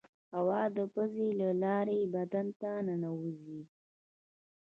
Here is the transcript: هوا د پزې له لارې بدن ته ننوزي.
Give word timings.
هوا 0.35 0.61
د 0.77 0.79
پزې 0.93 1.27
له 1.41 1.49
لارې 1.63 1.99
بدن 2.15 2.47
ته 2.61 2.71
ننوزي. 2.87 3.61